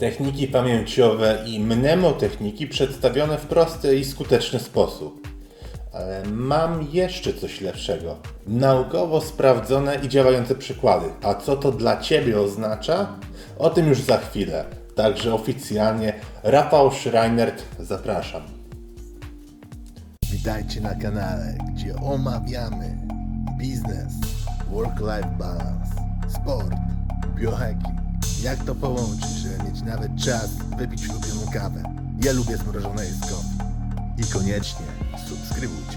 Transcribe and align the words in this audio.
Techniki 0.00 0.48
pamięciowe 0.48 1.38
i 1.46 1.60
mnemotechniki 1.60 2.66
przedstawione 2.66 3.38
w 3.38 3.46
prosty 3.46 3.98
i 3.98 4.04
skuteczny 4.04 4.58
sposób. 4.58 5.28
Ale 5.92 6.22
mam 6.32 6.86
jeszcze 6.92 7.32
coś 7.34 7.60
lepszego. 7.60 8.16
Naukowo 8.46 9.20
sprawdzone 9.20 9.94
i 10.02 10.08
działające 10.08 10.54
przykłady. 10.54 11.06
A 11.22 11.34
co 11.34 11.56
to 11.56 11.72
dla 11.72 12.00
Ciebie 12.00 12.40
oznacza? 12.40 13.16
O 13.58 13.70
tym 13.70 13.88
już 13.88 14.00
za 14.00 14.18
chwilę. 14.18 14.64
Także 14.96 15.34
oficjalnie 15.34 16.12
Rafał 16.42 16.92
Schreinert 16.92 17.62
zapraszam. 17.80 18.42
Witajcie 20.32 20.80
na 20.80 20.94
kanale, 20.94 21.54
gdzie 21.74 21.96
omawiamy 21.96 22.98
biznes, 23.58 24.12
work-life 24.70 25.36
balance, 25.38 25.94
sport, 26.28 26.74
biohacking. 27.36 28.09
Jak 28.42 28.64
to 28.64 28.74
połączyć, 28.74 29.30
żeby 29.30 29.70
mieć 29.70 29.82
nawet 29.82 30.08
czas 30.24 30.50
wypić 30.78 31.08
ulubioną 31.08 31.52
kawę. 31.52 31.82
Ja 32.24 32.32
lubię 32.32 32.56
zmrożone 32.56 33.04
jedzko. 33.04 33.42
I 34.18 34.32
koniecznie 34.32 34.86
subskrybujcie. 35.28 35.96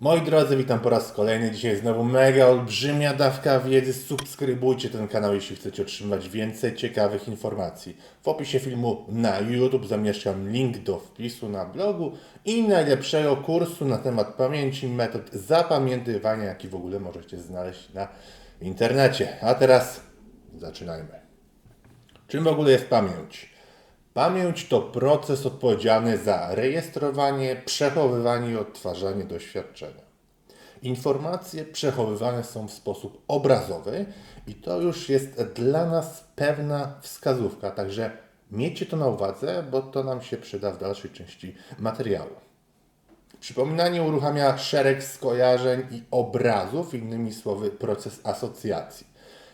Moi 0.00 0.22
drodzy, 0.22 0.56
witam 0.56 0.80
po 0.80 0.90
raz 0.90 1.12
kolejny. 1.12 1.50
Dzisiaj 1.50 1.76
znowu 1.76 2.04
mega 2.04 2.46
olbrzymia 2.46 3.14
dawka 3.14 3.60
wiedzy. 3.60 3.92
Subskrybujcie 3.94 4.90
ten 4.90 5.08
kanał, 5.08 5.34
jeśli 5.34 5.56
chcecie 5.56 5.82
otrzymywać 5.82 6.28
więcej 6.28 6.74
ciekawych 6.74 7.28
informacji. 7.28 7.96
W 8.22 8.28
opisie 8.28 8.58
filmu 8.58 9.04
na 9.08 9.38
YouTube 9.38 9.86
zamieszczam 9.86 10.48
link 10.48 10.78
do 10.78 10.98
wpisu 10.98 11.48
na 11.48 11.64
blogu 11.64 12.12
i 12.44 12.68
najlepszego 12.68 13.36
kursu 13.36 13.84
na 13.84 13.98
temat 13.98 14.34
pamięci, 14.34 14.88
metod 14.88 15.32
zapamiętywania, 15.32 16.44
jaki 16.44 16.68
w 16.68 16.74
ogóle 16.74 17.00
możecie 17.00 17.38
znaleźć 17.38 17.92
na 17.92 18.08
internecie. 18.60 19.36
A 19.40 19.54
teraz 19.54 20.05
zaczynajmy. 20.60 21.20
Czym 22.28 22.44
w 22.44 22.48
ogóle 22.48 22.70
jest 22.70 22.86
pamięć? 22.86 23.50
Pamięć 24.14 24.68
to 24.68 24.80
proces 24.80 25.46
odpowiedzialny 25.46 26.18
za 26.18 26.54
rejestrowanie, 26.54 27.62
przechowywanie 27.64 28.50
i 28.50 28.56
odtwarzanie 28.56 29.24
doświadczenia. 29.24 30.06
Informacje 30.82 31.64
przechowywane 31.64 32.44
są 32.44 32.68
w 32.68 32.72
sposób 32.72 33.22
obrazowy 33.28 34.06
i 34.46 34.54
to 34.54 34.80
już 34.80 35.08
jest 35.08 35.42
dla 35.42 35.86
nas 35.86 36.24
pewna 36.36 36.94
wskazówka, 37.00 37.70
także 37.70 38.10
miejcie 38.50 38.86
to 38.86 38.96
na 38.96 39.06
uwadze, 39.06 39.64
bo 39.70 39.82
to 39.82 40.04
nam 40.04 40.22
się 40.22 40.36
przyda 40.36 40.72
w 40.72 40.78
dalszej 40.78 41.10
części 41.10 41.54
materiału. 41.78 42.30
Przypominanie 43.40 44.02
uruchamia 44.02 44.58
szereg 44.58 45.02
skojarzeń 45.02 45.86
i 45.90 46.02
obrazów, 46.10 46.94
innymi 46.94 47.34
słowy 47.34 47.70
proces 47.70 48.20
asocjacji. 48.24 49.06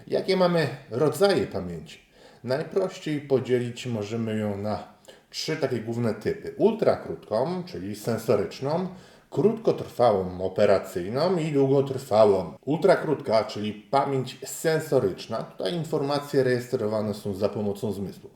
Jakie 0.06 0.36
mamy 0.36 0.68
rodzaje 0.90 1.46
pamięci? 1.46 1.98
Najprościej 2.44 3.20
podzielić 3.20 3.86
możemy 3.86 4.38
ją 4.38 4.56
na 4.56 4.92
trzy 5.30 5.56
takie 5.56 5.80
główne 5.80 6.14
typy. 6.14 6.54
Ultrakrótką, 6.56 7.62
czyli 7.66 7.96
sensoryczną, 7.96 8.88
krótkotrwałą 9.30 10.40
operacyjną 10.40 11.36
i 11.36 11.52
długotrwałą. 11.52 12.54
Ultrakrótka, 12.64 13.44
czyli 13.44 13.72
pamięć 13.72 14.38
sensoryczna. 14.44 15.42
Tutaj 15.42 15.74
informacje 15.74 16.42
rejestrowane 16.42 17.14
są 17.14 17.34
za 17.34 17.48
pomocą 17.48 17.92
zmysłów. 17.92 18.32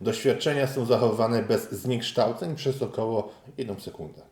Doświadczenia 0.00 0.66
są 0.66 0.84
zachowywane 0.84 1.42
bez 1.42 1.72
zniekształceń 1.72 2.54
przez 2.54 2.82
około 2.82 3.32
1 3.58 3.80
sekundę. 3.80 4.22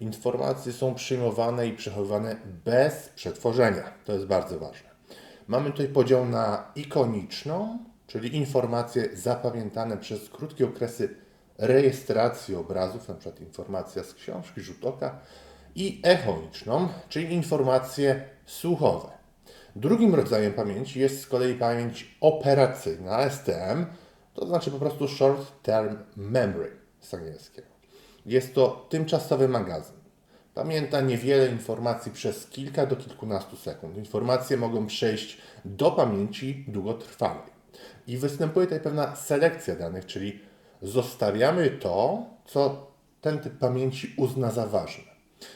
Informacje 0.00 0.72
są 0.72 0.94
przyjmowane 0.94 1.66
i 1.66 1.72
przechowywane 1.72 2.36
bez 2.64 3.08
przetworzenia. 3.08 3.92
To 4.04 4.12
jest 4.12 4.26
bardzo 4.26 4.58
ważne. 4.58 4.87
Mamy 5.48 5.70
tutaj 5.70 5.88
podział 5.88 6.24
na 6.24 6.72
ikoniczną, 6.76 7.78
czyli 8.06 8.36
informacje 8.36 9.16
zapamiętane 9.16 9.96
przez 9.96 10.28
krótkie 10.28 10.64
okresy 10.64 11.14
rejestracji 11.58 12.54
obrazów, 12.56 13.10
np. 13.10 13.32
informacja 13.40 14.04
z 14.04 14.14
książki, 14.14 14.60
rzut 14.60 14.84
oka, 14.84 15.18
i 15.74 16.00
echoniczną, 16.04 16.88
czyli 17.08 17.34
informacje 17.34 18.24
słuchowe. 18.46 19.08
Drugim 19.76 20.14
rodzajem 20.14 20.52
pamięci 20.52 21.00
jest 21.00 21.20
z 21.20 21.26
kolei 21.26 21.54
pamięć 21.54 22.16
operacyjna, 22.20 23.30
STM, 23.30 23.86
to 24.34 24.46
znaczy 24.46 24.70
po 24.70 24.78
prostu 24.78 25.08
Short 25.08 25.62
Term 25.62 25.96
Memory 26.16 26.76
z 27.00 27.14
angielskiego. 27.14 27.68
Jest 28.26 28.54
to 28.54 28.86
tymczasowy 28.88 29.48
magazyn. 29.48 29.97
Pamięta 30.58 31.00
niewiele 31.00 31.48
informacji 31.48 32.12
przez 32.12 32.46
kilka 32.46 32.86
do 32.86 32.96
kilkunastu 32.96 33.56
sekund. 33.56 33.96
Informacje 33.96 34.56
mogą 34.56 34.86
przejść 34.86 35.38
do 35.64 35.90
pamięci 35.90 36.64
długotrwałej. 36.68 37.50
I 38.06 38.16
występuje 38.16 38.66
tutaj 38.66 38.80
pewna 38.80 39.16
selekcja 39.16 39.76
danych, 39.76 40.06
czyli 40.06 40.40
zostawiamy 40.82 41.70
to, 41.70 42.24
co 42.46 42.86
ten 43.20 43.38
typ 43.38 43.58
pamięci 43.58 44.14
uzna 44.16 44.50
za 44.50 44.66
ważne. 44.66 45.04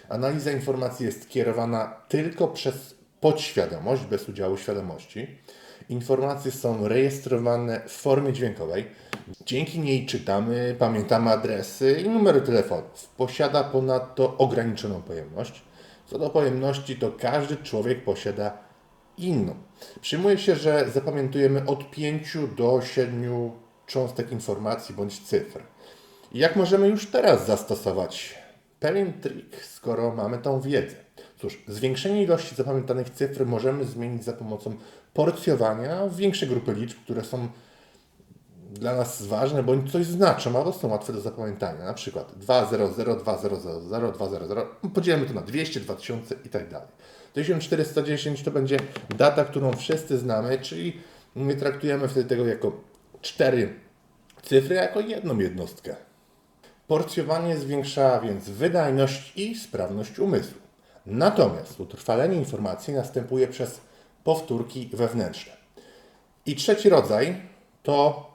Analiza 0.09 0.53
informacji 0.53 1.07
jest 1.07 1.29
kierowana 1.29 1.97
tylko 2.09 2.49
przez 2.49 2.95
podświadomość, 3.21 4.03
bez 4.03 4.29
udziału 4.29 4.57
świadomości. 4.57 5.39
Informacje 5.89 6.51
są 6.51 6.89
rejestrowane 6.89 7.81
w 7.87 7.93
formie 7.93 8.33
dźwiękowej. 8.33 8.87
Dzięki 9.47 9.79
niej 9.79 10.07
czytamy, 10.07 10.77
pamiętamy 10.79 11.31
adresy 11.31 12.03
i 12.05 12.09
numery 12.09 12.41
telefonów. 12.41 13.09
Posiada 13.17 13.65
ponadto 13.65 14.39
ograniczoną 14.39 15.03
pojemność. 15.03 15.63
Co 16.07 16.19
do 16.19 16.31
pojemności, 16.31 16.97
to 16.97 17.13
każdy 17.13 17.57
człowiek 17.57 18.05
posiada 18.05 18.59
inną. 19.19 19.55
Przyjmuje 20.01 20.39
się, 20.39 20.57
że 20.57 20.91
zapamiętujemy 20.95 21.67
od 21.67 21.91
5 21.91 22.37
do 22.57 22.83
7 22.83 23.51
cząstek 23.87 24.33
informacji 24.33 24.95
bądź 24.95 25.21
cyfr. 25.21 25.63
Jak 26.33 26.57
możemy 26.57 26.89
już 26.89 27.07
teraz 27.07 27.47
zastosować 27.47 28.39
pewien 28.81 29.13
trik, 29.13 29.65
skoro 29.65 30.15
mamy 30.15 30.39
tą 30.39 30.61
wiedzę? 30.61 30.97
Cóż, 31.39 31.63
zwiększenie 31.69 32.23
ilości 32.23 32.55
zapamiętanych 32.55 33.11
cyfr 33.11 33.47
możemy 33.47 33.85
zmienić 33.85 34.25
za 34.25 34.33
pomocą 34.33 34.77
porcjowania 35.15 36.07
w 36.07 36.17
większe 36.17 36.47
grupy 36.47 36.73
liczb, 36.73 36.99
które 37.05 37.25
są 37.25 37.49
dla 38.73 38.95
nas 38.95 39.23
ważne, 39.23 39.63
bądź 39.63 39.93
coś 39.93 40.07
znaczą, 40.07 40.57
albo 40.59 40.73
są 40.73 40.89
łatwe 40.89 41.13
do 41.13 41.21
zapamiętania. 41.21 41.85
Na 41.85 41.95
przykład 41.95 42.33
200, 42.37 42.77
2000, 43.19 43.81
200, 44.13 44.67
podzielimy 44.95 45.27
to 45.27 45.35
na 45.35 45.41
200, 45.41 45.81
2000 45.81 46.35
i 46.45 46.49
tak 46.49 46.71
dalej. 46.71 46.89
1410 47.33 48.43
to 48.43 48.51
będzie 48.51 48.77
data, 49.17 49.45
którą 49.45 49.73
wszyscy 49.73 50.19
znamy, 50.19 50.59
czyli 50.59 51.01
my 51.35 51.57
traktujemy 51.57 52.09
wtedy 52.09 52.29
tego 52.29 52.47
jako 52.47 52.81
cztery 53.21 53.75
cyfry, 54.43 54.75
jako 54.75 55.01
jedną 55.01 55.39
jednostkę. 55.39 55.97
Porcjowanie 56.87 57.57
zwiększa 57.57 58.21
więc 58.21 58.51
wydajność 58.51 59.33
i 59.37 59.55
sprawność 59.55 60.19
umysłu. 60.19 60.59
Natomiast 61.07 61.81
utrwalenie 61.81 62.37
informacji 62.37 62.95
następuje 62.95 63.49
przez 63.49 63.81
powtórki 64.25 64.91
wewnętrzne. 64.93 65.53
I 66.47 66.57
trzeci 66.57 66.89
rodzaj 66.89 67.43
to 67.83 68.32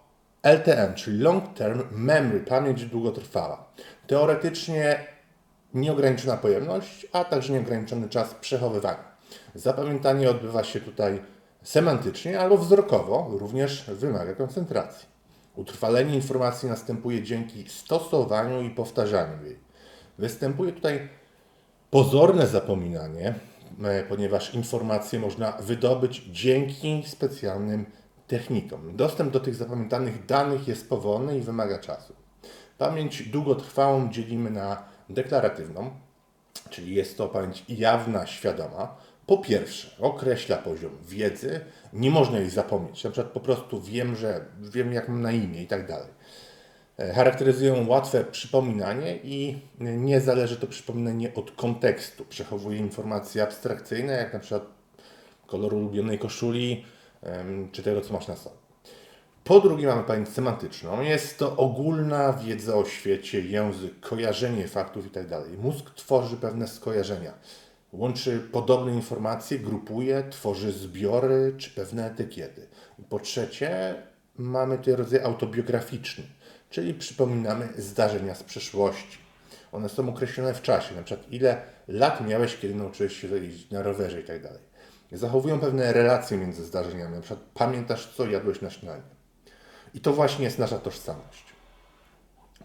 LTM, 0.47 0.93
czyli 0.95 1.19
Long 1.19 1.53
Term 1.53 1.83
Memory, 1.91 2.39
pamięć 2.39 2.85
długotrwała. 2.85 3.65
Teoretycznie 4.07 5.05
nieograniczona 5.73 6.37
pojemność, 6.37 7.07
a 7.13 7.23
także 7.23 7.53
nieograniczony 7.53 8.09
czas 8.09 8.33
przechowywania. 8.33 9.17
Zapamiętanie 9.55 10.29
odbywa 10.29 10.63
się 10.63 10.81
tutaj 10.81 11.21
semantycznie 11.63 12.39
albo 12.39 12.57
wzrokowo, 12.57 13.27
również 13.31 13.85
wymaga 13.87 14.33
koncentracji. 14.33 15.07
Utrwalenie 15.55 16.15
informacji 16.15 16.69
następuje 16.69 17.23
dzięki 17.23 17.69
stosowaniu 17.69 18.61
i 18.61 18.69
powtarzaniu 18.69 19.45
jej. 19.45 19.59
Występuje 20.17 20.71
tutaj 20.71 21.09
pozorne 21.91 22.47
zapominanie, 22.47 23.33
e, 23.83 24.03
ponieważ 24.03 24.53
informacje 24.53 25.19
można 25.19 25.51
wydobyć 25.51 26.23
dzięki 26.31 27.03
specjalnym 27.07 27.85
technikom. 28.27 28.95
Dostęp 28.95 29.31
do 29.31 29.39
tych 29.39 29.55
zapamiętanych 29.55 30.25
danych 30.25 30.67
jest 30.67 30.89
powolny 30.89 31.37
i 31.37 31.41
wymaga 31.41 31.79
czasu. 31.79 32.13
Pamięć 32.77 33.23
długotrwałą 33.23 34.11
dzielimy 34.11 34.49
na 34.49 34.83
deklaratywną, 35.09 35.89
czyli 36.69 36.95
jest 36.95 37.17
to 37.17 37.27
pamięć 37.27 37.65
jawna, 37.69 38.27
świadoma. 38.27 38.95
Po 39.25 39.37
pierwsze, 39.37 39.89
określa 39.99 40.57
poziom 40.57 40.91
wiedzy, 41.07 41.59
nie 41.93 42.11
można 42.11 42.39
jej 42.39 42.49
zapomnieć. 42.49 43.03
Na 43.03 43.11
przykład 43.11 43.33
po 43.33 43.39
prostu 43.39 43.81
wiem, 43.81 44.15
że 44.15 44.45
wiem, 44.59 44.93
jak 44.93 45.07
mam 45.07 45.21
na 45.21 45.31
imię 45.31 45.63
i 45.63 45.67
tak 45.67 45.87
dalej. 45.87 46.09
E, 46.99 47.13
charakteryzują 47.13 47.87
łatwe 47.87 48.23
przypominanie 48.23 49.19
i 49.23 49.61
nie 49.79 50.21
zależy 50.21 50.57
to 50.57 50.67
przypominanie 50.67 51.33
od 51.33 51.51
kontekstu. 51.51 52.25
Przechowuje 52.25 52.77
informacje 52.77 53.43
abstrakcyjne, 53.43 54.13
jak 54.13 54.33
na 54.33 54.39
przykład 54.39 54.65
kolor 55.47 55.73
ulubionej 55.73 56.19
koszuli, 56.19 56.85
czy 57.71 57.83
tego, 57.83 58.01
co 58.01 58.13
masz 58.13 58.27
na 58.27 58.35
sobie. 58.35 58.55
Po 59.43 59.59
drugie 59.59 59.87
mamy 59.87 60.03
pamięć 60.03 60.29
semantyczną. 60.29 61.01
Jest 61.01 61.39
to 61.39 61.57
ogólna 61.57 62.33
wiedza 62.33 62.75
o 62.75 62.85
świecie, 62.85 63.41
język, 63.41 63.99
kojarzenie 63.99 64.67
faktów 64.67 65.05
itd. 65.05 65.29
Tak 65.29 65.59
Mózg 65.59 65.89
tworzy 65.95 66.37
pewne 66.37 66.67
skojarzenia. 66.67 67.33
Łączy 67.93 68.39
podobne 68.51 68.93
informacje, 68.93 69.59
grupuje, 69.59 70.23
tworzy 70.29 70.71
zbiory 70.71 71.53
czy 71.57 71.69
pewne 71.69 72.11
etykiety. 72.11 72.67
Po 73.09 73.19
trzecie, 73.19 73.95
mamy 74.37 74.77
tutaj 74.77 74.95
rodzaj 74.95 75.19
autobiograficzny, 75.19 76.23
czyli 76.69 76.93
przypominamy 76.93 77.67
zdarzenia 77.77 78.35
z 78.35 78.43
przeszłości. 78.43 79.17
One 79.71 79.89
są 79.89 80.09
określone 80.09 80.53
w 80.53 80.61
czasie, 80.61 80.95
na 80.95 81.03
przykład 81.03 81.31
ile 81.31 81.61
lat 81.87 82.27
miałeś, 82.27 82.57
kiedy 82.57 82.75
nauczyłeś 82.75 83.21
się 83.21 83.27
jeździć 83.27 83.71
na 83.71 83.81
rowerze 83.81 84.21
i 84.21 84.23
tak. 84.23 84.41
Zachowują 85.11 85.59
pewne 85.59 85.93
relacje 85.93 86.37
między 86.37 86.65
zdarzeniami, 86.65 87.15
na 87.15 87.21
przykład 87.21 87.45
pamiętasz, 87.53 88.13
co 88.15 88.25
jadłeś 88.25 88.61
na 88.61 88.69
śniadanie. 88.69 89.03
I 89.93 89.99
to 89.99 90.13
właśnie 90.13 90.45
jest 90.45 90.59
nasza 90.59 90.79
tożsamość. 90.79 91.43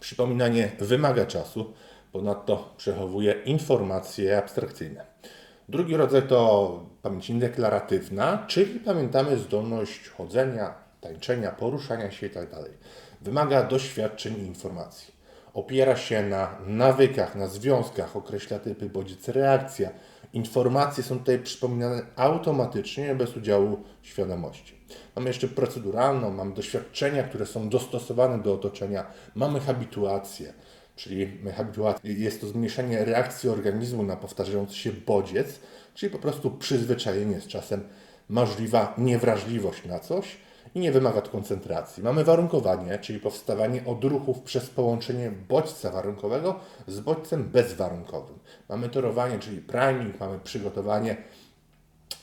Przypominanie 0.00 0.70
wymaga 0.78 1.26
czasu, 1.26 1.72
ponadto 2.12 2.74
przechowuje 2.76 3.32
informacje 3.32 4.38
abstrakcyjne. 4.38 5.06
Drugi 5.68 5.96
rodzaj 5.96 6.22
to 6.22 6.80
pamięć 7.02 7.30
indeklaratywna, 7.30 8.44
czyli 8.46 8.80
pamiętamy 8.80 9.38
zdolność 9.38 10.08
chodzenia, 10.08 10.74
tańczenia, 11.00 11.50
poruszania 11.50 12.10
się 12.10 12.26
itd. 12.26 12.56
Wymaga 13.20 13.62
doświadczeń 13.62 14.34
i 14.34 14.46
informacji. 14.46 15.14
Opiera 15.54 15.96
się 15.96 16.22
na 16.22 16.58
nawykach, 16.66 17.34
na 17.34 17.46
związkach, 17.46 18.16
określa 18.16 18.58
typy, 18.58 18.88
bodziec 18.88 19.28
reakcja. 19.28 19.90
Informacje 20.32 21.05
są 21.05 21.19
tutaj 21.19 21.38
przypominane 21.38 22.02
automatycznie, 22.17 23.14
bez 23.14 23.37
udziału 23.37 23.82
świadomości. 24.02 24.75
Mamy 25.17 25.29
jeszcze 25.29 25.49
proceduralną, 25.49 26.31
mamy 26.31 26.55
doświadczenia, 26.55 27.23
które 27.23 27.46
są 27.46 27.69
dostosowane 27.69 28.43
do 28.43 28.55
otoczenia, 28.55 29.06
mamy 29.34 29.61
habituację, 29.61 30.52
czyli 30.96 31.38
jest 32.05 32.40
to 32.40 32.46
zmniejszenie 32.46 33.05
reakcji 33.05 33.49
organizmu 33.49 34.02
na 34.02 34.17
powtarzający 34.17 34.76
się 34.76 34.93
bodziec, 34.93 35.61
czyli 35.94 36.12
po 36.12 36.19
prostu 36.19 36.50
przyzwyczajenie 36.50 37.40
z 37.40 37.46
czasem, 37.46 37.88
możliwa 38.29 38.94
niewrażliwość 38.99 39.84
na 39.84 39.99
coś 39.99 40.37
i 40.74 40.80
nie 40.80 40.92
wymaga 40.92 41.20
to 41.20 41.30
koncentracji. 41.30 42.02
Mamy 42.02 42.24
warunkowanie, 42.24 42.98
czyli 42.98 43.20
powstawanie 43.20 43.84
odruchów 43.84 44.40
przez 44.40 44.70
połączenie 44.70 45.32
bodźca 45.48 45.90
warunkowego 45.90 46.60
z 46.86 47.00
bodźcem 47.00 47.44
bezwarunkowym. 47.44 48.38
Mamy 48.68 48.88
torowanie, 48.88 49.38
czyli 49.38 49.60
priming, 49.60 50.20
mamy 50.20 50.38
przygotowanie, 50.38 51.16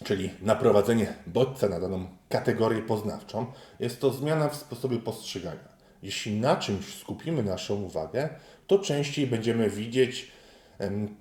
czyli 0.03 0.29
naprowadzenie 0.41 1.13
bodźca 1.27 1.69
na 1.69 1.79
daną 1.79 2.07
kategorię 2.29 2.81
poznawczą. 2.81 3.45
Jest 3.79 4.01
to 4.01 4.11
zmiana 4.11 4.49
w 4.49 4.55
sposobie 4.55 4.99
postrzegania. 4.99 5.79
Jeśli 6.03 6.39
na 6.39 6.55
czymś 6.55 6.95
skupimy 6.95 7.43
naszą 7.43 7.81
uwagę, 7.81 8.29
to 8.67 8.79
częściej 8.79 9.27
będziemy 9.27 9.69
widzieć 9.69 10.31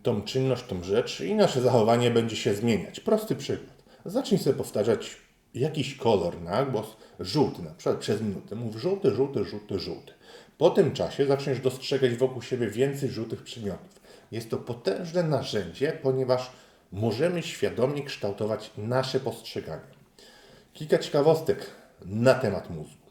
tą 0.03 0.23
czynność, 0.23 0.65
tą 0.65 0.83
rzecz 0.83 1.21
i 1.21 1.35
nasze 1.35 1.61
zachowanie 1.61 2.11
będzie 2.11 2.37
się 2.37 2.55
zmieniać. 2.55 3.01
Prosty 3.01 3.37
przykład. 3.37 3.79
Zacznij 4.05 4.41
sobie 4.41 4.57
powtarzać 4.57 5.17
jakiś 5.55 5.97
kolor 5.97 6.43
na 6.43 6.65
głos, 6.65 6.97
żółty 7.21 7.63
na 7.63 7.71
przykład 7.71 7.99
przez 7.99 8.21
minutę. 8.21 8.57
Mów 8.57 8.77
żółty, 8.77 9.11
żółty, 9.15 9.45
żółty, 9.45 9.79
żółty. 9.79 10.13
Po 10.59 10.71
tym 10.71 10.93
czasie 10.93 11.27
zaczniesz 11.27 11.61
dostrzegać 11.61 12.15
wokół 12.15 12.43
siebie 12.43 12.71
więcej 12.71 13.11
żółtych 13.11 13.43
przedmiotów. 13.43 14.01
Jest 14.33 14.51
to 14.51 14.57
potężne 14.57 15.23
narzędzie, 15.23 15.99
ponieważ 16.03 16.51
możemy 16.93 17.43
świadomie 17.43 18.03
kształtować 18.03 18.71
nasze 18.77 19.21
postrzeganie. 19.21 19.99
Kilka 20.73 20.99
ciekawostek 20.99 21.71
na 22.05 22.35
temat 22.35 22.71
mózgu. 22.71 23.09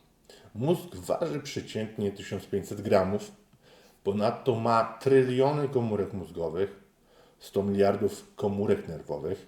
Mózg 0.55 0.95
waży 0.95 1.39
przeciętnie 1.39 2.11
1500 2.11 2.81
gramów, 2.81 3.31
ponadto 4.03 4.55
ma 4.55 4.97
tryliony 5.01 5.69
komórek 5.69 6.13
mózgowych, 6.13 6.79
100 7.39 7.63
miliardów 7.63 8.35
komórek 8.35 8.87
nerwowych, 8.87 9.47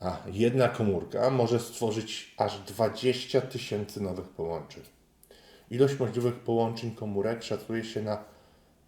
a 0.00 0.16
jedna 0.26 0.68
komórka 0.68 1.30
może 1.30 1.60
stworzyć 1.60 2.34
aż 2.36 2.58
20 2.58 3.40
tysięcy 3.40 4.00
nowych 4.00 4.28
połączeń. 4.28 4.82
Ilość 5.70 5.98
możliwych 5.98 6.34
połączeń 6.34 6.90
komórek 6.90 7.42
szacuje 7.42 7.84
się 7.84 8.02
na, 8.02 8.24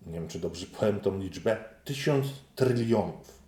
nie 0.06 0.12
wiem 0.12 0.28
czy 0.28 0.38
dobrze 0.38 0.66
powiem 0.66 1.00
tą 1.00 1.18
liczbę, 1.18 1.56
1000 1.84 2.26
trylionów. 2.54 3.40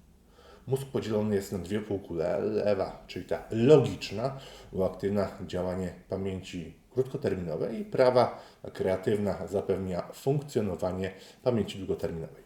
Mózg 0.66 0.86
podzielony 0.86 1.34
jest 1.34 1.52
na 1.52 1.58
dwie 1.58 1.80
półkule. 1.80 2.40
Lewa, 2.40 3.04
czyli 3.06 3.24
ta 3.24 3.44
logiczna, 3.50 4.38
uaktywnia 4.72 5.28
działanie 5.46 5.94
pamięci 6.08 6.74
krótkoterminowej 6.90 7.80
i 7.80 7.84
prawa, 7.84 8.42
kreatywna, 8.72 9.46
zapewnia 9.46 10.02
funkcjonowanie 10.12 11.12
pamięci 11.42 11.78
długoterminowej. 11.78 12.42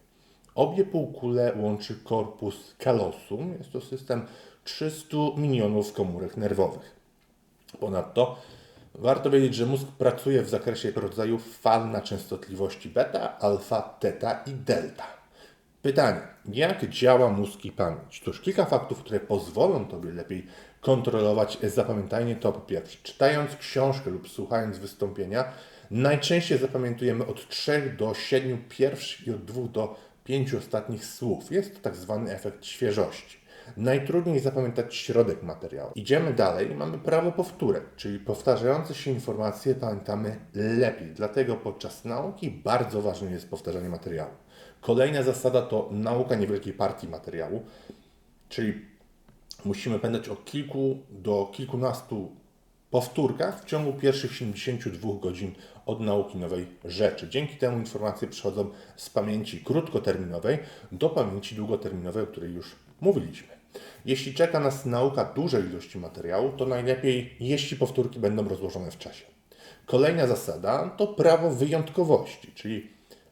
Obie 0.54 0.84
półkule 0.84 1.52
łączy 1.56 1.96
korpus 2.04 2.74
callosum. 2.78 3.54
Jest 3.58 3.72
to 3.72 3.80
system 3.80 4.26
300 4.66 5.16
milionów 5.36 5.92
komórek 5.92 6.36
nerwowych. 6.36 6.96
Ponadto 7.80 8.36
warto 8.94 9.30
wiedzieć, 9.30 9.54
że 9.54 9.66
mózg 9.66 9.86
pracuje 9.98 10.42
w 10.42 10.48
zakresie 10.48 10.92
rodzajów 10.96 11.58
fal 11.58 11.90
na 11.90 12.00
częstotliwości 12.00 12.88
beta, 12.88 13.38
alfa, 13.38 13.82
teta 13.82 14.42
i 14.46 14.50
delta. 14.50 15.06
Pytanie, 15.82 16.20
jak 16.52 16.88
działa 16.88 17.30
mózg 17.30 17.64
i 17.64 17.72
pamięć? 17.72 18.20
Cóż, 18.24 18.40
kilka 18.40 18.64
faktów, 18.64 18.98
które 18.98 19.20
pozwolą 19.20 19.84
Tobie 19.84 20.12
lepiej 20.12 20.46
kontrolować 20.80 21.58
zapamiętanie 21.62 22.36
to 22.36 22.52
po 22.52 22.60
pierwsze. 22.60 22.98
Czytając 23.02 23.56
książkę 23.56 24.10
lub 24.10 24.28
słuchając 24.28 24.78
wystąpienia, 24.78 25.44
najczęściej 25.90 26.58
zapamiętujemy 26.58 27.26
od 27.26 27.48
3 27.48 27.94
do 27.98 28.14
7 28.14 28.64
pierwszych 28.68 29.26
i 29.26 29.30
od 29.30 29.44
2 29.44 29.68
do 29.68 29.96
5 30.24 30.54
ostatnich 30.54 31.04
słów. 31.04 31.50
Jest 31.50 31.74
to 31.74 31.80
tak 31.80 31.96
zwany 31.96 32.32
efekt 32.34 32.64
świeżości. 32.64 33.45
Najtrudniej 33.76 34.40
zapamiętać 34.40 34.94
środek 34.94 35.42
materiału. 35.42 35.90
Idziemy 35.94 36.32
dalej, 36.32 36.74
mamy 36.74 36.98
prawo 36.98 37.32
powtórek, 37.32 37.84
czyli 37.96 38.18
powtarzające 38.18 38.94
się 38.94 39.10
informacje 39.10 39.74
pamiętamy 39.74 40.36
lepiej. 40.54 41.08
Dlatego 41.14 41.56
podczas 41.56 42.04
nauki 42.04 42.50
bardzo 42.50 43.02
ważne 43.02 43.30
jest 43.30 43.50
powtarzanie 43.50 43.88
materiału. 43.88 44.30
Kolejna 44.80 45.22
zasada 45.22 45.62
to 45.62 45.88
nauka 45.92 46.34
niewielkiej 46.34 46.72
partii 46.72 47.08
materiału, 47.08 47.62
czyli 48.48 48.74
musimy 49.64 49.98
pamiętać 49.98 50.28
o 50.28 50.36
kilku 50.36 50.98
do 51.10 51.50
kilkunastu 51.52 52.30
powtórkach 52.90 53.62
w 53.62 53.64
ciągu 53.64 53.92
pierwszych 53.92 54.32
72 54.32 55.08
godzin 55.20 55.54
od 55.86 56.00
nauki 56.00 56.38
nowej 56.38 56.66
rzeczy. 56.84 57.28
Dzięki 57.28 57.56
temu 57.56 57.78
informacje 57.78 58.28
przechodzą 58.28 58.70
z 58.96 59.10
pamięci 59.10 59.60
krótkoterminowej 59.64 60.58
do 60.92 61.08
pamięci 61.08 61.54
długoterminowej, 61.54 62.22
o 62.22 62.26
której 62.26 62.52
już 62.52 62.76
mówiliśmy. 63.00 63.55
Jeśli 64.04 64.34
czeka 64.34 64.60
nas 64.60 64.86
nauka 64.86 65.24
dużej 65.24 65.64
ilości 65.64 65.98
materiału, 65.98 66.52
to 66.52 66.66
najlepiej, 66.66 67.36
jeśli 67.40 67.76
powtórki 67.76 68.20
będą 68.20 68.48
rozłożone 68.48 68.90
w 68.90 68.98
czasie. 68.98 69.24
Kolejna 69.86 70.26
zasada 70.26 70.90
to 70.96 71.06
prawo 71.06 71.50
wyjątkowości, 71.50 72.52
czyli 72.54 72.90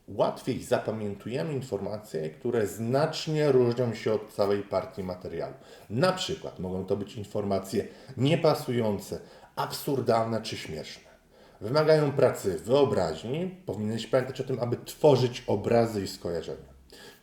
łatwiej 0.09 0.63
zapamiętujemy 0.63 1.53
informacje, 1.53 2.31
które 2.31 2.67
znacznie 2.67 3.53
różnią 3.53 3.95
się 3.95 4.13
od 4.13 4.33
całej 4.33 4.63
partii 4.63 5.03
materiału. 5.03 5.55
Na 5.91 6.13
przykład 6.13 6.59
mogą 6.59 6.87
to 6.87 6.97
być 6.97 7.17
informacje 7.17 7.87
niepasujące, 8.17 9.21
absurdalne 9.57 10.43
czy 10.43 10.57
śmieszne. 10.57 11.15
Wymagają 11.61 12.13
pracy 12.13 12.59
wyobraźni, 12.59 13.57
powinieneś 13.67 14.07
pamiętać 14.07 14.41
o 14.41 14.45
tym, 14.45 14.61
aby 14.61 14.77
tworzyć 14.85 15.45
obrazy 15.47 16.03
i 16.03 16.09
skojarzenia. 16.09 16.74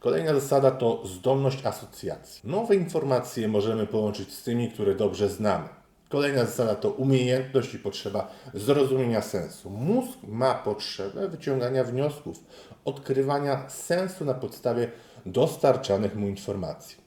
Kolejna 0.02 0.34
zasada 0.34 0.72
to 0.72 1.02
zdolność 1.06 1.66
asocjacji. 1.66 2.42
Nowe 2.44 2.76
informacje 2.76 3.48
możemy 3.48 3.88
połączyć 3.88 4.34
z 4.34 4.44
tymi, 4.44 4.72
które 4.72 4.96
dobrze 4.96 5.30
znamy. 5.30 5.70
Kolejna 6.10 6.46
zasada 6.46 6.76
to 6.76 6.90
umiejętność 6.90 7.74
i 7.74 7.80
potrzeba 7.80 8.32
zrozumienia 8.54 9.22
sensu. 9.22 9.70
Mózg 9.70 10.20
ma 10.28 10.56
potrzebę 10.56 11.28
wyciągania 11.28 11.84
wniosków, 11.84 12.44
odkrywania 12.86 13.70
sensu 13.70 14.26
na 14.26 14.34
podstawie 14.34 14.92
dostarczanych 15.26 16.16
mu 16.16 16.28
informacji. 16.28 16.98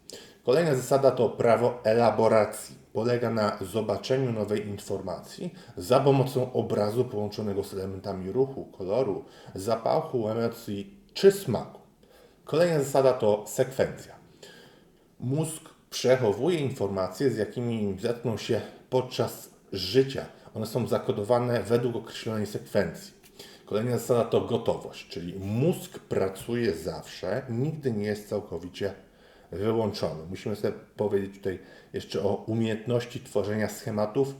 Kolejna 0.44 0.74
zasada 0.74 1.10
to 1.10 1.28
prawo 1.28 1.80
elaboracji. 1.84 2.76
Polega 2.92 3.30
na 3.30 3.58
zobaczeniu 3.60 4.32
nowej 4.32 4.68
informacji 4.68 5.54
za 5.76 6.00
pomocą 6.00 6.52
obrazu 6.52 7.04
połączonego 7.04 7.64
z 7.64 7.74
elementami 7.74 8.32
ruchu, 8.32 8.64
koloru, 8.64 9.24
zapachu, 9.54 10.28
emocji 10.28 11.00
czy 11.14 11.32
smaku. 11.32 11.83
Kolejna 12.44 12.78
zasada 12.78 13.12
to 13.12 13.44
sekwencja. 13.46 14.14
Mózg 15.20 15.62
przechowuje 15.90 16.58
informacje, 16.58 17.30
z 17.30 17.36
jakimi 17.36 17.96
zetknął 18.00 18.38
się 18.38 18.60
podczas 18.90 19.50
życia. 19.72 20.26
One 20.54 20.66
są 20.66 20.86
zakodowane 20.86 21.62
według 21.62 21.96
określonej 21.96 22.46
sekwencji. 22.46 23.14
Kolejna 23.66 23.98
zasada 23.98 24.24
to 24.24 24.40
gotowość, 24.40 25.08
czyli 25.08 25.34
mózg 25.38 25.98
pracuje 25.98 26.74
zawsze, 26.74 27.42
nigdy 27.48 27.92
nie 27.92 28.06
jest 28.06 28.28
całkowicie 28.28 28.94
wyłączony. 29.52 30.26
Musimy 30.30 30.56
sobie 30.56 30.74
powiedzieć 30.96 31.36
tutaj 31.36 31.58
jeszcze 31.92 32.22
o 32.22 32.34
umiejętności 32.34 33.20
tworzenia 33.20 33.68
schematów 33.68 34.34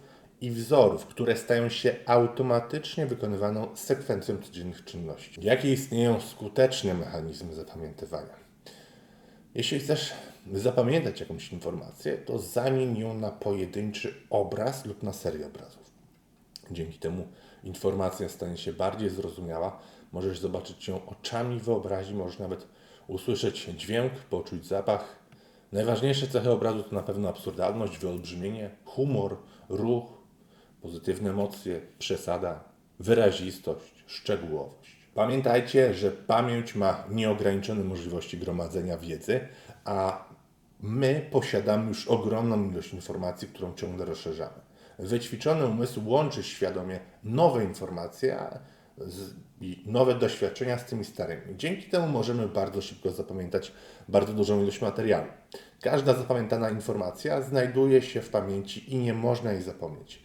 i 0.45 0.51
wzorów, 0.51 1.07
które 1.07 1.37
stają 1.37 1.69
się 1.69 1.97
automatycznie 2.07 3.07
wykonywaną 3.07 3.77
sekwencją 3.77 4.39
codziennych 4.43 4.85
czynności. 4.85 5.41
Jakie 5.43 5.73
istnieją 5.73 6.21
skuteczne 6.21 6.95
mechanizmy 6.95 7.55
zapamiętywania? 7.55 8.35
Jeśli 9.55 9.79
chcesz 9.79 10.13
zapamiętać 10.53 11.21
jakąś 11.21 11.53
informację, 11.53 12.19
to 12.19 12.39
zamień 12.39 12.99
ją 12.99 13.15
na 13.15 13.31
pojedynczy 13.31 14.15
obraz 14.31 14.87
lub 14.87 15.03
na 15.03 15.13
serię 15.13 15.47
obrazów. 15.47 15.91
Dzięki 16.71 16.99
temu 16.99 17.29
informacja 17.65 18.29
stanie 18.29 18.57
się 18.57 18.73
bardziej 18.73 19.11
zrozumiała. 19.11 19.79
Możesz 20.13 20.39
zobaczyć 20.39 20.89
ją 20.89 21.07
oczami 21.07 21.61
wyobraźni, 21.61 22.15
możesz 22.15 22.39
nawet 22.39 22.67
usłyszeć 23.07 23.65
dźwięk, 23.65 24.13
poczuć 24.13 24.67
zapach. 24.67 25.19
Najważniejsze 25.73 26.27
cechy 26.27 26.51
obrazu 26.51 26.83
to 26.83 26.95
na 26.95 27.03
pewno 27.03 27.29
absurdalność, 27.29 27.99
wyolbrzymienie, 27.99 28.71
humor, 28.85 29.37
ruch, 29.69 30.24
pozytywne 30.85 31.31
emocje, 31.31 31.81
przesada, 31.99 32.65
wyrazistość, 33.01 34.05
szczegółowość. 34.07 34.97
Pamiętajcie, 35.15 35.95
że 35.95 36.11
pamięć 36.11 36.75
ma 36.75 37.05
nieograniczone 37.11 37.85
możliwości 37.85 38.39
gromadzenia 38.39 38.99
wiedzy, 38.99 39.41
a 39.85 40.25
my 40.81 41.27
posiadamy 41.31 41.89
już 41.89 42.09
ogromną 42.09 42.71
ilość 42.71 42.93
informacji, 42.95 43.49
którą 43.49 43.75
ciągle 43.75 44.05
rozszerzamy. 44.05 44.61
Wyćwiczony 44.99 45.67
umysł 45.67 46.09
łączy 46.09 46.43
świadomie 46.43 47.01
nowe 47.25 47.65
informacje 47.65 48.39
i 49.61 49.83
nowe 49.87 50.15
doświadczenia 50.15 50.79
z 50.79 50.85
tymi 50.85 51.05
starymi. 51.05 51.57
Dzięki 51.57 51.91
temu 51.91 52.07
możemy 52.07 52.49
bardzo 52.49 52.83
szybko 52.83 53.11
zapamiętać 53.11 53.73
bardzo 54.09 54.33
dużą 54.33 54.63
ilość 54.63 54.81
materiału. 54.81 55.27
Każda 55.81 56.15
zapamiętana 56.15 56.71
informacja 56.71 57.43
znajduje 57.43 58.03
się 58.03 58.21
w 58.21 58.29
pamięci 58.29 58.95
i 58.95 58.97
nie 58.97 59.15
można 59.15 59.53
jej 59.53 59.63
zapomnieć. 59.63 60.24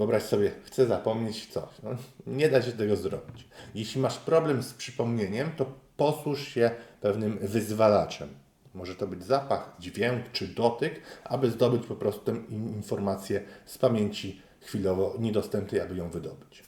Wyobraź 0.00 0.22
sobie, 0.22 0.52
chcę 0.64 0.86
zapomnieć 0.86 1.46
coś. 1.46 1.68
No, 1.82 1.90
nie 2.26 2.48
da 2.48 2.62
się 2.62 2.72
tego 2.72 2.96
zrobić. 2.96 3.48
Jeśli 3.74 4.00
masz 4.00 4.18
problem 4.18 4.62
z 4.62 4.74
przypomnieniem, 4.74 5.50
to 5.56 5.66
posłuż 5.96 6.48
się 6.48 6.70
pewnym 7.00 7.38
wyzwalaczem. 7.38 8.28
Może 8.74 8.94
to 8.94 9.06
być 9.06 9.24
zapach, 9.24 9.76
dźwięk 9.80 10.32
czy 10.32 10.48
dotyk, 10.48 11.00
aby 11.24 11.50
zdobyć 11.50 11.86
po 11.86 11.94
prostu 11.94 12.20
tę 12.24 12.32
in- 12.48 12.68
informację 12.68 13.42
z 13.66 13.78
pamięci 13.78 14.42
chwilowo 14.60 15.16
niedostępnej, 15.18 15.80
aby 15.80 15.96
ją 15.96 16.10
wydobyć. 16.10 16.62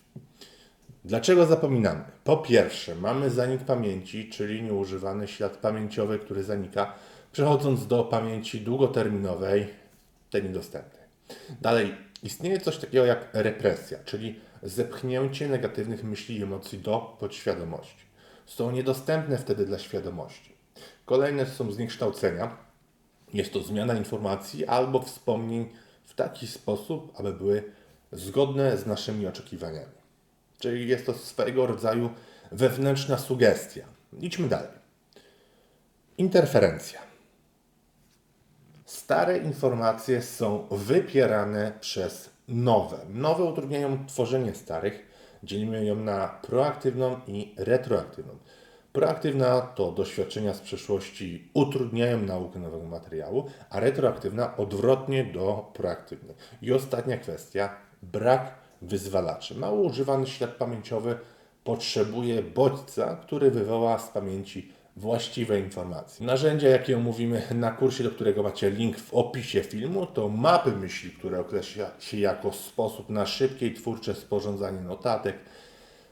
Dlaczego 1.04 1.46
zapominamy? 1.46 2.04
Po 2.24 2.36
pierwsze, 2.36 2.94
mamy 2.94 3.30
zanik 3.30 3.64
pamięci, 3.64 4.28
czyli 4.30 4.62
nieużywany 4.62 5.28
ślad 5.28 5.56
pamięciowy, 5.56 6.18
który 6.18 6.42
zanika, 6.44 6.94
przechodząc 7.32 7.86
do 7.86 8.04
pamięci 8.04 8.60
długoterminowej, 8.60 9.66
tej 10.30 10.42
niedostępnej. 10.42 11.02
Dalej, 11.60 11.94
istnieje 12.22 12.60
coś 12.60 12.78
takiego 12.78 13.04
jak 13.04 13.28
represja, 13.32 13.98
czyli 14.04 14.40
zepchnięcie 14.62 15.48
negatywnych 15.48 16.04
myśli 16.04 16.38
i 16.38 16.42
emocji 16.42 16.78
do 16.78 17.16
podświadomości. 17.20 18.04
Są 18.46 18.70
niedostępne 18.70 19.38
wtedy 19.38 19.66
dla 19.66 19.78
świadomości. 19.78 20.52
Kolejne 21.04 21.46
są 21.46 21.72
zniekształcenia. 21.72 22.56
Jest 23.34 23.52
to 23.52 23.60
zmiana 23.60 23.94
informacji 23.94 24.66
albo 24.66 25.02
wspomnień 25.02 25.68
w 26.06 26.14
taki 26.14 26.46
sposób, 26.46 27.12
aby 27.20 27.32
były 27.32 27.62
zgodne 28.12 28.76
z 28.76 28.86
naszymi 28.86 29.26
oczekiwaniami. 29.26 30.02
Czyli 30.58 30.88
jest 30.88 31.06
to 31.06 31.14
swego 31.14 31.66
rodzaju 31.66 32.10
wewnętrzna 32.52 33.18
sugestia. 33.18 33.84
Idźmy 34.20 34.48
dalej. 34.48 34.70
Interferencja. 36.18 37.11
Stare 38.92 39.38
informacje 39.38 40.22
są 40.22 40.66
wypierane 40.70 41.72
przez 41.80 42.30
nowe. 42.48 42.98
Nowe 43.08 43.44
utrudniają 43.44 44.06
tworzenie 44.06 44.54
starych. 44.54 45.06
Dzielimy 45.42 45.84
ją 45.84 45.96
na 45.96 46.28
proaktywną 46.28 47.20
i 47.26 47.54
retroaktywną. 47.56 48.32
Proaktywna 48.92 49.60
to 49.60 49.92
doświadczenia 49.92 50.54
z 50.54 50.60
przeszłości 50.60 51.50
utrudniają 51.54 52.20
naukę 52.22 52.58
nowego 52.58 52.84
materiału, 52.84 53.44
a 53.70 53.80
retroaktywna 53.80 54.56
odwrotnie 54.56 55.24
do 55.24 55.70
proaktywnej. 55.74 56.36
I 56.62 56.72
ostatnia 56.72 57.16
kwestia, 57.16 57.76
brak 58.02 58.54
wyzwalaczy. 58.82 59.54
Mało 59.54 59.82
używany 59.82 60.26
ślad 60.26 60.50
pamięciowy 60.50 61.18
potrzebuje 61.64 62.42
bodźca, 62.42 63.16
który 63.16 63.50
wywoła 63.50 63.98
z 63.98 64.08
pamięci 64.08 64.72
właściwe 64.96 65.60
informacje. 65.60 66.26
Narzędzia, 66.26 66.68
jakie 66.68 66.96
omówimy 66.96 67.42
na 67.54 67.70
kursie, 67.70 68.04
do 68.04 68.10
którego 68.10 68.42
macie 68.42 68.70
link 68.70 68.98
w 68.98 69.14
opisie 69.14 69.62
filmu, 69.62 70.06
to 70.06 70.28
mapy 70.28 70.72
myśli, 70.72 71.10
które 71.10 71.40
określa 71.40 71.90
się 72.00 72.18
jako 72.18 72.52
sposób 72.52 73.08
na 73.08 73.26
szybkie 73.26 73.66
i 73.66 73.74
twórcze 73.74 74.14
sporządzanie 74.14 74.80
notatek. 74.80 75.36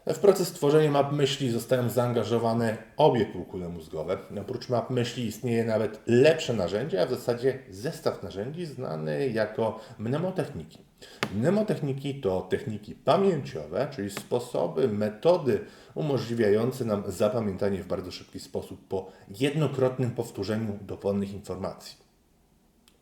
W 0.06 0.18
proces 0.18 0.52
tworzenia 0.52 0.90
map 0.90 1.12
myśli 1.12 1.50
zostają 1.50 1.88
zaangażowane 1.88 2.76
obie 2.96 3.26
półkule 3.26 3.68
mózgowe. 3.68 4.18
Oprócz 4.40 4.68
map 4.68 4.90
myśli 4.90 5.26
istnieje 5.26 5.64
nawet 5.64 6.00
lepsze 6.06 6.52
narzędzie, 6.52 7.02
a 7.02 7.06
w 7.06 7.10
zasadzie 7.10 7.58
zestaw 7.70 8.22
narzędzi 8.22 8.66
znany 8.66 9.28
jako 9.28 9.80
mnemotechniki. 9.98 10.78
Mnemotechniki 11.34 12.20
to 12.20 12.40
techniki 12.40 12.94
pamięciowe, 12.94 13.88
czyli 13.90 14.10
sposoby, 14.10 14.88
metody 14.88 15.64
umożliwiające 15.94 16.84
nam 16.84 17.02
zapamiętanie 17.06 17.82
w 17.82 17.86
bardzo 17.86 18.10
szybki 18.10 18.40
sposób 18.40 18.88
po 18.88 19.10
jednokrotnym 19.40 20.10
powtórzeniu 20.10 20.78
dowolnych 20.82 21.32
informacji. 21.32 21.96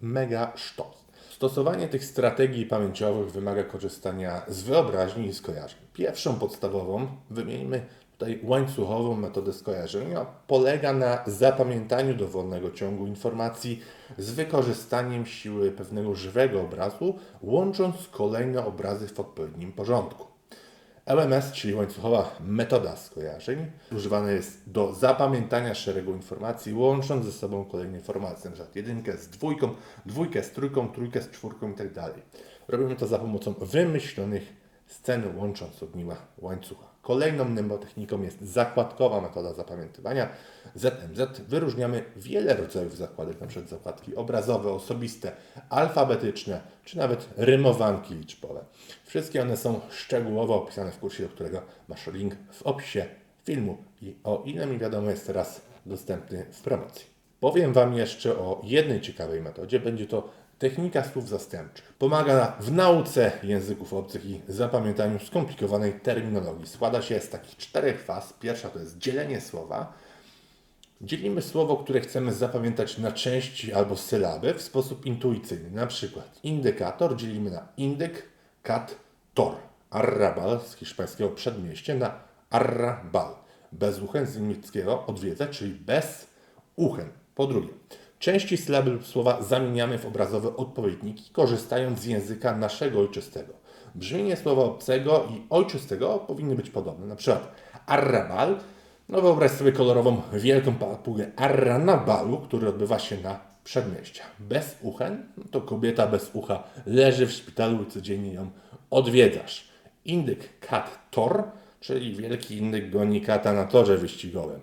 Mega 0.01 0.53
sztos. 0.57 0.98
Stosowanie 1.39 1.89
tych 1.89 2.05
strategii 2.05 2.67
pamięciowych 2.67 3.31
wymaga 3.31 3.65
korzystania 3.65 4.43
z 4.49 4.63
wyobraźni 4.63 5.27
i 5.27 5.35
skojarzeń. 5.35 5.79
Pierwszą 5.93 6.35
podstawową, 6.35 7.07
wymieńmy 7.31 7.87
tutaj 8.13 8.41
łańcuchową 8.43 9.17
metodę 9.17 9.53
skojarzenia, 9.53 10.27
polega 10.47 10.93
na 10.93 11.25
zapamiętaniu 11.27 12.15
dowolnego 12.15 12.71
ciągu 12.71 13.07
informacji 13.07 13.81
z 14.19 14.31
wykorzystaniem 14.31 15.27
siły 15.27 15.73
pewnego 15.73 16.15
żywego 16.15 16.61
obrazu, 16.61 17.19
łącząc 17.43 18.09
kolejne 18.09 18.67
obrazy 18.67 19.09
w 19.09 19.21
odpowiednim 19.21 19.73
porządku. 19.73 20.38
LMS, 21.09 21.53
czyli 21.53 21.75
łańcuchowa 21.75 22.37
metoda 22.41 22.97
skojarzeń, 22.97 23.67
używana 23.93 24.31
jest 24.31 24.71
do 24.71 24.95
zapamiętania 24.95 25.75
szeregu 25.75 26.13
informacji, 26.13 26.75
łącząc 26.75 27.25
ze 27.27 27.33
sobą 27.33 27.65
kolejne 27.65 27.99
informacje, 27.99 28.51
np. 28.51 28.67
jedynkę 28.75 29.17
z 29.17 29.29
dwójką, 29.29 29.75
dwójkę 30.07 30.43
z 30.43 30.51
trójką, 30.51 30.89
trójkę 30.89 31.23
z 31.23 31.31
czwórką 31.31 31.69
itd. 31.69 32.11
Robimy 32.69 32.97
to 32.97 33.07
za 33.07 33.19
pomocą 33.19 33.53
wymyślonych 33.53 34.57
scen, 34.87 35.37
łącząc 35.37 35.83
ogniwa 35.83 36.17
łańcucha. 36.39 36.88
Kolejną 37.03 37.45
mnemotechniką 37.45 38.23
jest 38.23 38.43
zakładkowa 38.43 39.21
metoda 39.21 39.53
zapamiętywania. 39.55 40.29
ZMZ 40.75 41.41
wyróżniamy 41.49 42.05
wiele 42.17 42.57
rodzajów 42.57 42.97
zakładek, 42.97 43.37
np. 43.41 43.61
zakładki 43.67 44.17
obrazowe, 44.17 44.73
osobiste, 44.73 45.33
alfabetyczne, 45.71 46.61
czy 46.85 46.99
nawet 46.99 47.29
rymowanki 47.37 48.15
liczbowe. 48.15 48.65
Wszystkie 49.05 49.43
one 49.43 49.57
są 49.57 49.81
szczegółowo 49.91 50.63
opisane 50.63 50.93
w 50.93 50.99
kursie, 50.99 51.23
do 51.23 51.29
którego 51.29 51.63
masz 51.89 52.07
link 52.07 52.37
w 52.53 52.63
opisie 52.63 53.07
filmu 53.45 53.77
i 54.03 54.17
o 54.25 54.43
ile 54.47 54.67
mi 54.67 54.79
wiadomo 54.79 55.11
jest 55.11 55.27
teraz 55.27 55.61
dostępny 55.87 56.47
w 56.53 56.61
promocji. 56.61 57.07
Powiem 57.41 57.73
Wam 57.73 57.95
jeszcze 57.95 58.39
o 58.39 58.61
jednej 58.65 59.01
ciekawej 59.01 59.43
metodzie. 59.43 59.81
Będzie 59.81 60.07
to 60.07 60.31
technika 60.59 61.05
słów 61.05 61.29
zastępczych. 61.29 61.93
Pomaga 61.93 62.57
w 62.61 62.73
nauce 62.73 63.33
języków 63.43 63.95
obcych 63.95 64.25
i 64.25 64.41
zapamiętaniu 64.49 65.19
skomplikowanej 65.19 65.93
terminologii. 65.93 66.67
Składa 66.67 67.03
się 67.03 67.21
z 67.21 67.29
takich 67.29 67.57
czterech 67.57 68.05
faz. 68.05 68.33
Pierwsza 68.33 68.69
to 68.69 68.79
jest 68.79 68.99
dzielenie 68.99 69.41
słowa. 69.41 69.93
Dzielimy 71.01 71.43
słowo, 71.43 71.77
które 71.77 72.01
chcemy 72.01 72.33
zapamiętać 72.33 72.99
na 72.99 73.13
części 73.13 73.73
albo 73.73 73.97
sylaby 73.97 74.55
w 74.55 74.63
sposób 74.63 75.07
intuicyjny. 75.07 75.71
Na 75.71 75.87
przykład 75.87 76.41
indykator 76.43 77.17
dzielimy 77.17 77.51
na 77.51 77.69
indyk, 77.77 78.23
kat, 78.63 78.97
tor. 79.35 79.55
Arrabal 79.91 80.61
z 80.61 80.75
hiszpańskiego 80.75 81.31
przedmieście 81.31 81.95
na 81.95 82.21
arrabal. 82.51 83.35
Bezuchen 83.73 84.27
z 84.27 84.37
niemieckiego 84.37 85.07
odwiedzać, 85.07 85.59
czyli 85.59 85.75
bez 85.75 86.27
uchen. 86.77 87.09
Po 87.35 87.47
drugie, 87.47 87.73
części 88.19 88.57
sylaby 88.57 88.99
słowa 89.03 89.43
zamieniamy 89.43 89.99
w 89.99 90.07
obrazowe 90.07 90.57
odpowiedniki, 90.57 91.31
korzystając 91.33 92.01
z 92.01 92.05
języka 92.05 92.57
naszego 92.57 93.01
ojczystego. 93.01 93.53
Brzmienie 93.95 94.37
słowa 94.37 94.63
obcego 94.63 95.29
i 95.31 95.43
ojczystego 95.51 96.19
powinny 96.19 96.55
być 96.55 96.71
podobne. 96.71 97.07
Na 97.07 97.17
przykład 97.17 97.53
arrabal 97.87 98.57
no 99.09 99.21
wyobraź 99.21 99.51
sobie 99.51 99.73
kolorową 99.73 100.23
wielką 100.33 100.75
papugę 100.75 101.31
Arranabalu, 101.37 102.39
który 102.39 102.69
odbywa 102.69 102.99
się 102.99 103.17
na 103.17 103.41
przedmieściach. 103.65 104.31
Bez 104.39 104.77
uchen, 104.83 105.27
no 105.37 105.45
to 105.51 105.61
kobieta 105.61 106.07
bez 106.07 106.31
ucha 106.33 106.63
leży 106.87 107.27
w 107.27 107.33
szpitalu 107.33 107.83
i 107.83 107.87
codziennie 107.87 108.33
ją 108.33 108.51
odwiedzasz. 108.91 109.69
Indyk 110.05 110.59
kat 110.61 110.99
tor, 111.11 111.45
czyli 111.81 112.15
wielki 112.15 112.57
indyk 112.57 112.91
goni 112.91 113.21
kata 113.21 113.53
na 113.53 113.65
torze 113.65 113.99
wyścigowym. 113.99 114.61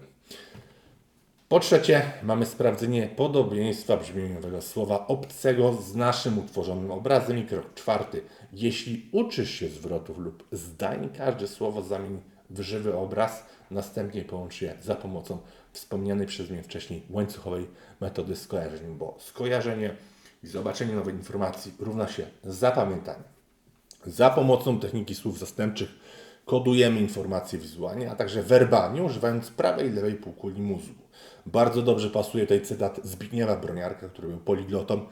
Po 1.56 1.60
trzecie, 1.60 2.12
mamy 2.24 2.46
sprawdzenie 2.46 3.08
podobieństwa 3.08 3.98
brzmieniowego 3.98 4.62
słowa 4.62 5.08
obcego 5.08 5.74
z 5.74 5.96
naszym 5.96 6.40
utworzonym 6.40 6.92
obrazem. 6.92 7.38
I 7.38 7.44
krok 7.44 7.74
czwarty. 7.74 8.22
Jeśli 8.54 9.10
uczysz 9.12 9.52
się 9.52 9.68
zwrotów 9.68 10.18
lub 10.18 10.44
zdań, 10.52 11.10
każde 11.18 11.48
słowo 11.48 11.82
zamień 11.82 12.22
w 12.50 12.62
żywy 12.62 12.98
obraz, 12.98 13.46
następnie 13.72 14.22
połącz 14.22 14.62
je 14.62 14.74
za 14.82 14.96
pomocą 14.96 15.38
wspomnianej 15.72 16.28
przez 16.28 16.50
mnie 16.50 16.64
wcześniej 16.64 17.02
łańcuchowej 17.10 17.68
metody 18.02 18.36
skojarzeń, 18.36 18.96
bo 18.98 19.18
skojarzenie 19.20 19.96
i 20.44 20.48
zobaczenie 20.48 20.94
nowej 20.94 21.16
informacji 21.16 21.74
równa 21.80 22.08
się 22.08 22.28
zapamiętaniu. 22.44 23.24
Za 24.06 24.30
pomocą 24.30 24.80
techniki 24.80 25.16
słów 25.16 25.40
zastępczych 25.40 25.90
kodujemy 26.46 27.00
informacje 27.00 27.60
wizualnie, 27.60 28.12
a 28.12 28.16
także 28.16 28.44
werbalnie, 28.44 29.04
używając 29.04 29.50
prawej 29.50 29.88
i 29.88 29.92
lewej 29.92 30.14
półkuli 30.14 30.62
mózgu. 30.62 31.05
Bardzo 31.46 31.82
dobrze 31.82 32.10
pasuje 32.10 32.44
tutaj 32.44 32.62
cytat 32.62 33.00
Zbigniewa 33.04 33.56
Broniarka, 33.56 34.10
który 34.10 34.28
był 34.28 34.38
poliglotą. 34.38 35.06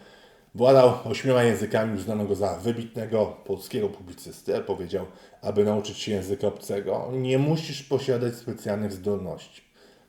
Władał 0.55 0.93
ośmioma 1.05 1.43
językami, 1.43 1.97
uznano 1.97 2.25
go 2.25 2.35
za 2.35 2.59
wybitnego 2.59 3.25
polskiego 3.25 3.89
publicystę. 3.89 4.61
Powiedział, 4.61 5.05
aby 5.41 5.63
nauczyć 5.63 5.97
się 5.97 6.11
języka 6.11 6.47
obcego, 6.47 7.09
nie 7.11 7.37
musisz 7.37 7.83
posiadać 7.83 8.35
specjalnych 8.35 8.93
zdolności. 8.93 9.61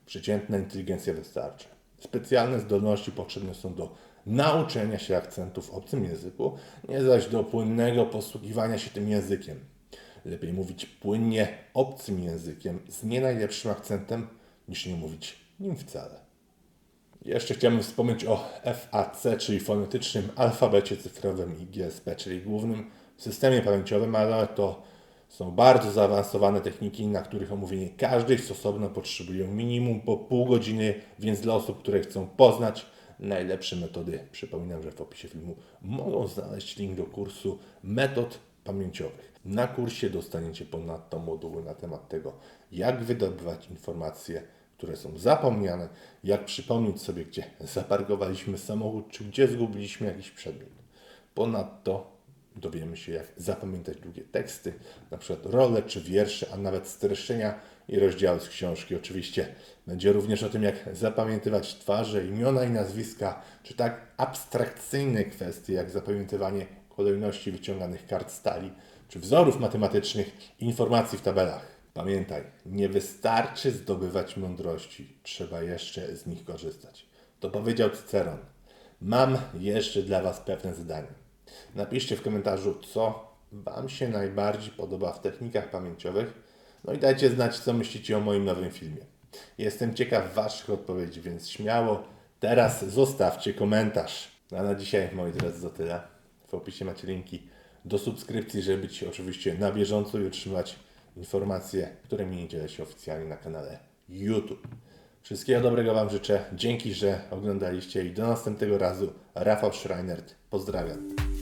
Przeciętna 0.06 0.58
inteligencja 0.58 1.14
wystarczy. 1.14 1.68
Specjalne 1.98 2.60
zdolności 2.60 3.12
potrzebne 3.12 3.54
są 3.54 3.74
do 3.74 3.94
nauczenia 4.26 4.98
się 4.98 5.16
akcentów 5.16 5.66
w 5.66 5.74
obcym 5.74 6.04
języku, 6.04 6.56
nie 6.88 7.02
zaś 7.02 7.26
do 7.26 7.44
płynnego 7.44 8.06
posługiwania 8.06 8.78
się 8.78 8.90
tym 8.90 9.08
językiem. 9.08 9.60
Lepiej 10.24 10.52
mówić 10.52 10.86
płynnie 10.86 11.48
obcym 11.74 12.20
językiem 12.20 12.78
z 12.88 13.04
nie 13.04 13.20
najlepszym 13.20 13.70
akcentem, 13.70 14.26
niż 14.68 14.86
nie 14.86 14.94
mówić 14.94 15.43
nim 15.60 15.76
wcale. 15.76 16.24
Jeszcze 17.24 17.54
chciałbym 17.54 17.82
wspomnieć 17.82 18.24
o 18.24 18.44
FAC, 18.74 19.26
czyli 19.38 19.60
fonetycznym 19.60 20.28
alfabecie 20.36 20.96
cyfrowym 20.96 21.60
i 21.60 21.66
GSP, 21.66 22.16
czyli 22.16 22.40
głównym 22.40 22.90
systemie 23.16 23.62
pamięciowym, 23.62 24.16
ale 24.16 24.46
to 24.46 24.82
są 25.28 25.50
bardzo 25.50 25.92
zaawansowane 25.92 26.60
techniki, 26.60 27.06
na 27.06 27.22
których 27.22 27.52
omówienie 27.52 27.88
każdej 27.90 28.38
z 28.38 28.50
osobno 28.50 28.88
potrzebuje 28.88 29.48
minimum 29.48 30.00
po 30.00 30.16
pół 30.16 30.46
godziny, 30.46 30.94
więc 31.18 31.40
dla 31.40 31.54
osób, 31.54 31.78
które 31.78 32.00
chcą 32.00 32.26
poznać 32.26 32.86
najlepsze 33.18 33.76
metody, 33.76 34.18
przypominam, 34.32 34.82
że 34.82 34.90
w 34.90 35.00
opisie 35.00 35.28
filmu 35.28 35.56
mogą 35.82 36.26
znaleźć 36.26 36.76
link 36.76 36.96
do 36.96 37.04
kursu 37.04 37.58
metod 37.82 38.38
pamięciowych. 38.64 39.32
Na 39.44 39.66
kursie 39.66 40.10
dostaniecie 40.10 40.64
ponadto 40.64 41.18
moduły 41.18 41.62
na 41.62 41.74
temat 41.74 42.08
tego, 42.08 42.32
jak 42.72 43.04
wydobywać 43.04 43.70
informacje, 43.70 44.42
które 44.84 44.96
są 44.96 45.18
zapomniane, 45.18 45.88
jak 46.24 46.44
przypomnieć 46.44 47.02
sobie, 47.02 47.24
gdzie 47.24 47.44
zaparkowaliśmy 47.60 48.58
samochód, 48.58 49.10
czy 49.10 49.24
gdzie 49.24 49.48
zgubiliśmy 49.48 50.06
jakiś 50.06 50.30
przedmiot. 50.30 50.68
Ponadto 51.34 52.10
dowiemy 52.56 52.96
się, 52.96 53.12
jak 53.12 53.26
zapamiętać 53.36 53.96
długie 53.96 54.22
teksty, 54.22 54.72
na 55.10 55.18
przykład 55.18 55.54
role 55.54 55.82
czy 55.82 56.00
wiersze, 56.00 56.46
a 56.52 56.56
nawet 56.56 56.86
streszczenia 56.86 57.60
i 57.88 57.98
rozdziały 57.98 58.40
z 58.40 58.48
książki. 58.48 58.96
Oczywiście 58.96 59.54
będzie 59.86 60.12
również 60.12 60.42
o 60.42 60.48
tym, 60.48 60.62
jak 60.62 60.88
zapamiętywać 60.92 61.74
twarze, 61.74 62.26
imiona 62.26 62.64
i 62.64 62.70
nazwiska, 62.70 63.42
czy 63.62 63.74
tak 63.74 64.00
abstrakcyjne 64.16 65.24
kwestie, 65.24 65.72
jak 65.72 65.90
zapamiętywanie 65.90 66.66
kolejności 66.88 67.52
wyciąganych 67.52 68.06
kart 68.06 68.32
stali, 68.32 68.72
czy 69.08 69.18
wzorów 69.18 69.60
matematycznych 69.60 70.30
informacji 70.60 71.18
w 71.18 71.22
tabelach. 71.22 71.73
Pamiętaj, 71.94 72.42
nie 72.66 72.88
wystarczy 72.88 73.70
zdobywać 73.70 74.36
mądrości, 74.36 75.18
trzeba 75.22 75.62
jeszcze 75.62 76.16
z 76.16 76.26
nich 76.26 76.44
korzystać. 76.44 77.06
To 77.40 77.50
powiedział 77.50 77.90
Cyceron. 77.90 78.38
Mam 79.00 79.38
jeszcze 79.54 80.02
dla 80.02 80.22
Was 80.22 80.40
pewne 80.40 80.74
zadanie. 80.74 81.08
Napiszcie 81.74 82.16
w 82.16 82.22
komentarzu, 82.22 82.80
co 82.92 83.28
Wam 83.52 83.88
się 83.88 84.08
najbardziej 84.08 84.70
podoba 84.70 85.12
w 85.12 85.20
technikach 85.20 85.70
pamięciowych. 85.70 86.32
No 86.84 86.92
i 86.92 86.98
dajcie 86.98 87.30
znać, 87.30 87.58
co 87.58 87.72
myślicie 87.72 88.16
o 88.16 88.20
moim 88.20 88.44
nowym 88.44 88.70
filmie. 88.70 89.06
Jestem 89.58 89.94
ciekaw 89.94 90.34
Waszych 90.34 90.70
odpowiedzi, 90.70 91.20
więc 91.20 91.48
śmiało 91.48 92.04
teraz 92.40 92.84
zostawcie 92.84 93.54
komentarz. 93.54 94.30
A 94.58 94.62
na 94.62 94.74
dzisiaj, 94.74 95.08
moi 95.12 95.32
drodzy, 95.32 95.62
to 95.62 95.70
tyle. 95.70 96.00
W 96.46 96.54
opisie 96.54 96.84
macie 96.84 97.06
linki 97.06 97.42
do 97.84 97.98
subskrypcji, 97.98 98.62
żeby 98.62 98.82
być 98.82 99.02
oczywiście 99.02 99.58
na 99.58 99.72
bieżąco 99.72 100.18
i 100.18 100.26
otrzymać 100.26 100.76
informacje, 101.16 101.88
którymi 102.04 102.36
nie 102.36 102.48
dzielę 102.48 102.68
się 102.68 102.82
oficjalnie 102.82 103.28
na 103.28 103.36
kanale 103.36 103.78
YouTube. 104.08 104.68
Wszystkiego 105.22 105.60
dobrego 105.60 105.94
Wam 105.94 106.10
życzę. 106.10 106.44
Dzięki, 106.52 106.94
że 106.94 107.20
oglądaliście 107.30 108.04
i 108.04 108.12
do 108.12 108.26
następnego 108.26 108.78
razu. 108.78 109.12
Rafał 109.34 109.72
Schreinert. 109.72 110.34
Pozdrawiam. 110.50 111.33